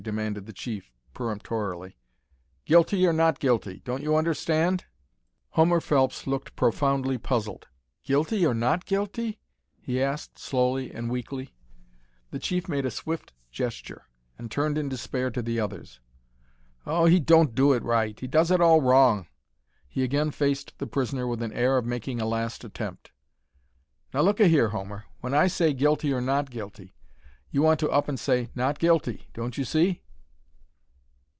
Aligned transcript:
demanded 0.01 0.47
the 0.47 0.53
chief, 0.53 0.91
peremptorily. 1.13 1.95
"Guilty 2.65 3.05
or 3.05 3.13
not 3.13 3.37
guilty? 3.39 3.81
Don't 3.85 4.01
you 4.01 4.15
understand?" 4.15 4.85
Homer 5.49 5.79
Phelps 5.79 6.25
looked 6.25 6.55
profoundly 6.55 7.19
puzzled. 7.19 7.67
"Guilty 8.03 8.43
or 8.43 8.55
not 8.55 8.83
guilty?" 8.87 9.37
he 9.79 10.01
asked, 10.01 10.39
slowly 10.39 10.91
and 10.91 11.11
weakly. 11.11 11.53
The 12.31 12.39
chief 12.39 12.67
made 12.67 12.83
a 12.83 12.89
swift 12.89 13.33
gesture, 13.51 14.07
and 14.39 14.49
turned 14.49 14.75
in 14.75 14.89
despair 14.89 15.29
to 15.29 15.41
the 15.43 15.59
others. 15.59 15.99
"Oh, 16.83 17.05
he 17.05 17.19
don't 17.19 17.53
do 17.53 17.71
it 17.71 17.83
right! 17.83 18.19
He 18.19 18.25
does 18.25 18.49
it 18.49 18.59
all 18.59 18.81
wrong!" 18.81 19.27
He 19.87 20.01
again 20.01 20.31
faced 20.31 20.73
the 20.79 20.87
prisoner 20.87 21.27
with 21.27 21.43
an 21.43 21.53
air 21.53 21.77
of 21.77 21.85
making 21.85 22.19
a 22.19 22.25
last 22.25 22.63
attempt, 22.63 23.11
"Now 24.15 24.21
look 24.21 24.39
a 24.39 24.47
here, 24.47 24.69
Homer, 24.69 25.05
when 25.19 25.35
I 25.35 25.45
say, 25.45 25.73
'Guilty 25.73 26.11
or 26.11 26.21
not 26.21 26.49
guilty?' 26.49 26.95
you 27.53 27.61
want 27.61 27.77
to 27.77 27.89
up 27.89 28.07
an' 28.07 28.15
say, 28.15 28.49
'Not 28.55 28.79
Guilty.' 28.79 29.27
Don't 29.33 29.57
you 29.57 29.65
see?" 29.65 30.01